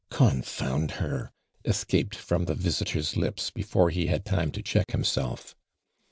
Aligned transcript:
"Confound 0.09 0.93
her 0.97 1.31
I" 1.63 1.69
escaped 1.69 2.15
from 2.15 2.45
the 2.45 2.55
visi 2.55 2.85
tor's 2.85 3.15
lips 3.15 3.51
before 3.51 3.91
he 3.91 4.07
had 4.07 4.25
time 4.25 4.49
to 4.53 4.63
check 4.63 4.95
him 4.95 5.03
self. 5.03 5.53